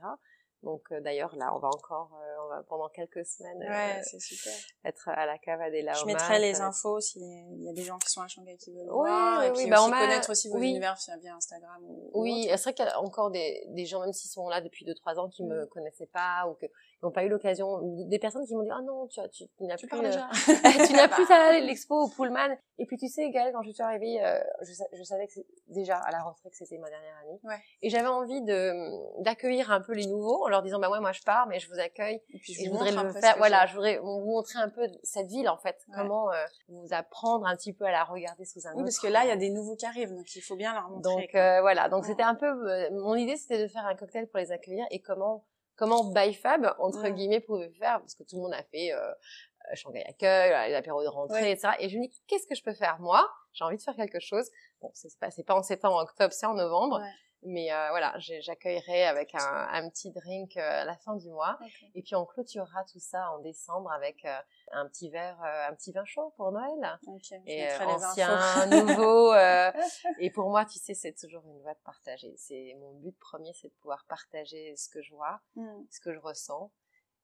[0.65, 4.03] Donc euh, d'ailleurs là, on va encore, euh, on va pendant quelques semaines euh, Ouais,
[4.03, 4.53] c'est super.
[4.85, 8.11] être à la cave des Je mettrai les infos s'il y a des gens qui
[8.11, 9.39] sont à Shanghai qui veulent Oui, voir.
[9.41, 12.23] oui, et oui, puis bah, aussi on connaître aussi vos univers via, Instagram ou, ou
[12.23, 14.85] Oui, c'est vrai qu'il y a encore des, des gens, même s'ils sont là depuis
[14.85, 15.69] 2-3 ans, qui me Mm.
[15.69, 16.67] connaissaient pas ou qui
[17.03, 19.77] n'ont pas eu l'occasion, des personnes qui m'ont dit, ah non, tu, tu, tu n'as
[19.77, 20.11] plus, parles euh,
[20.87, 22.57] tu n'as plus à à l'expo au Pullman.
[22.79, 25.97] Et puis tu sais, Gaëlle, quand je suis arrivée, euh, je, je savais que déjà
[25.97, 27.39] à la rentrée que c'était ma dernière année.
[27.45, 27.59] Ouais.
[27.83, 31.13] Et j'avais envie de d'accueillir un peu les nouveaux en leur disant, bah ouais, moi
[31.13, 32.21] je pars, mais je vous accueille.
[32.35, 34.83] Et puis je, Et je voudrais le faire, voilà, je voudrais vous montrer un peu
[35.03, 35.95] cette ville en fait, Ouais.
[35.97, 36.37] comment euh,
[36.69, 38.85] vous apprendre un petit peu à la regarder sous un Oui, autre.
[38.85, 40.89] parce que là, il y a des nouveaux qui arrivent, donc il faut bien leur
[40.91, 41.13] montrer.
[41.13, 42.09] Donc euh, voilà, donc Ouais.
[42.09, 45.01] c'était un peu euh, mon idée, c'était de faire un cocktail pour les accueillir et
[45.01, 45.45] comment
[45.79, 47.13] comment ByFab entre Ouais.
[47.13, 48.01] guillemets pouvait faire?
[48.01, 51.41] Parce que tout le monde a fait euh, euh, Shanghai accueil, les apéros de rentrée,
[51.43, 51.53] Ouais.
[51.53, 51.75] etc.
[51.79, 52.99] Et je me dis qu'est-ce que je peux faire?
[53.01, 54.49] Moi J'ai envie de faire quelque chose.
[54.81, 57.01] Bon, c'est pas c'est pas en septembre, en octobre, c'est en novembre.
[57.01, 57.11] Ouais.
[57.45, 61.57] Mais euh, voilà, j'accueillerai avec un, un petit drink euh, à la fin du mois.
[61.95, 64.39] Et puis on clôturera tout ça en décembre avec euh,
[64.73, 66.99] un petit verre, euh, un petit vin chaud pour Noël.
[67.07, 69.33] Ok, je Et ancien, nouveau.
[69.33, 69.71] euh,
[70.19, 72.35] et pour moi, tu sais, c'est toujours une voie de partager.
[72.37, 76.13] C'est mon but premier, c'est de pouvoir partager ce que je vois, Hmm, ce que
[76.13, 76.73] je ressens.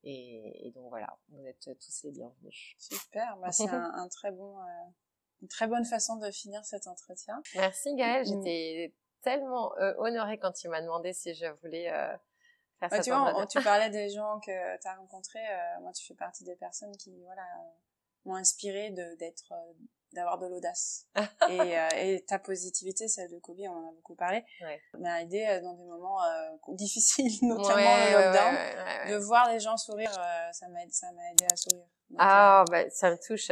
[0.04, 2.74] Et, et donc voilà, vous êtes tous les bienvenus.
[2.78, 4.64] Super, bah, c'est un, un très bon, euh,
[5.42, 7.42] une très bonne façon de finir cet entretien.
[7.56, 8.26] Merci Gaëlle, Mm.
[8.26, 12.14] j'étais tellement euh, honorée quand tu m'as demandé si je voulais euh,
[12.78, 15.44] faire Ouais, cet tu vois, on- tu parlais des gens que tu as rencontrés.
[15.50, 17.42] euh, moi, tu fais partie des personnes qui, voilà,
[18.24, 19.52] m'ont inspiré de d'être,
[20.12, 21.06] d'avoir de l'audace.
[21.48, 24.80] et, euh, et ta positivité, celle de Kobe, on en a beaucoup parlé, Ouais.
[24.98, 28.54] m'a aidé dans des moments euh, difficiles, notamment Ouais, le lockdown.
[28.54, 29.10] ouais.
[29.10, 31.84] De voir les gens sourire, euh, ça m'a aidé, ça m'a aidé à sourire.
[32.10, 33.50] Donc, Ah, bah, ça me touche.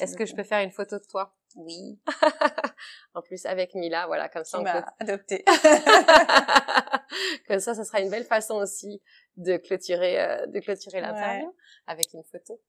[0.00, 1.34] Est-ce que je peux faire une photo de toi?
[1.56, 1.98] Oui.
[3.14, 5.44] En plus, avec Mila, voilà, comme ça, on peut m'a adopté.
[7.48, 9.00] Comme ça, ça sera une belle façon aussi
[9.36, 11.54] de clôturer, euh, de clôturer l'interview Ouais.
[11.86, 12.60] avec une photo.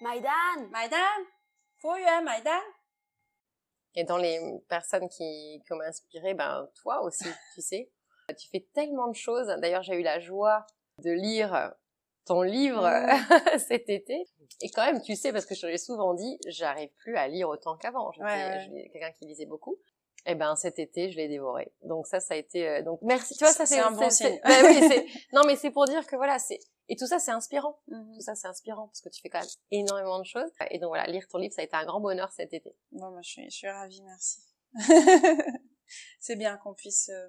[0.00, 1.26] Maïdan Maïdan,
[1.80, 2.60] aller, Maïdan.
[3.94, 7.90] Et dans les personnes qui, qui m'ont inspiré, ben toi aussi, tu sais,
[8.38, 9.46] tu fais tellement de choses.
[9.60, 10.66] D'ailleurs, j'ai eu la joie
[10.98, 11.72] de lire
[12.26, 12.88] ton livre
[13.68, 14.24] cet été.
[14.60, 17.26] Et quand même, tu sais, parce que je te l'ai souvent dit, j'arrive plus à
[17.28, 18.12] lire autant qu'avant.
[18.12, 18.60] J'étais Ouais, ouais.
[18.64, 19.76] j'étais quelqu'un qui lisait beaucoup.
[20.24, 21.72] Et ben cet été, je l'ai dévoré.
[21.82, 22.68] Donc ça, ça a été.
[22.68, 23.34] euh, donc merci.
[23.36, 24.38] Tu vois, ça C'est un bon signe.
[24.44, 27.80] ben oui, non, mais c'est pour dire que voilà, c'est et tout ça, c'est inspirant.
[27.88, 28.12] Mhm.
[28.14, 30.48] Tout ça, c'est inspirant parce que tu fais quand même énormément de choses.
[30.70, 32.76] Et donc voilà, lire ton livre, ça a été un grand bonheur cet été.
[32.92, 34.42] Bon, moi, je suis, je suis ravie, merci.
[36.20, 37.28] c'est bien qu'on puisse, euh,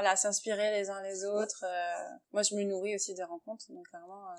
[0.00, 1.62] voilà, s'inspirer les uns les autres.
[1.62, 2.16] euh.
[2.32, 4.36] moi, je me nourris aussi des rencontres, donc clairement, euh,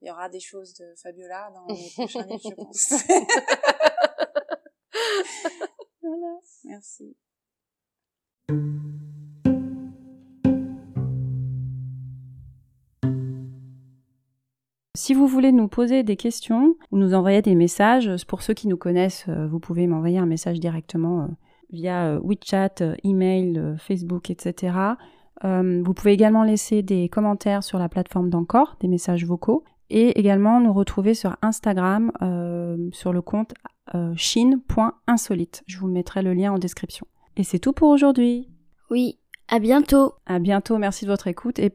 [0.00, 2.92] il y aura des choses de Fabiola dans les prochains livres, je pense.
[6.02, 7.14] voilà, merci.
[14.94, 18.68] Si vous voulez nous poser des questions ou nous envoyer des messages, pour ceux qui
[18.68, 21.28] nous connaissent, euh, vous pouvez m'envoyer un message directement
[21.70, 24.76] via euh, WeChat, euh, email, euh, Facebook, etc.
[25.44, 30.18] Euh, vous pouvez également laisser des commentaires sur la plateforme d'Encore, des messages vocaux, et
[30.18, 33.54] également nous retrouver sur Instagram euh, sur le compte
[33.94, 35.62] euh, chine.insolite.
[35.66, 37.06] Je vous mettrai le lien en description.
[37.36, 38.48] Et c'est tout pour aujourd'hui.
[38.90, 41.72] Oui, à bientôt À bientôt, merci de votre écoute et